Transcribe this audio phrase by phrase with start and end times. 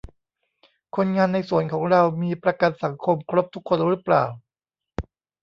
[0.95, 4.25] คนงานในสวนของเรามีประกันสังคมครบทุกคนรึเปล่า